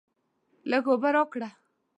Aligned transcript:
لږ 0.69 0.83
اوبه 0.91 1.09
راکړه. 1.15 1.49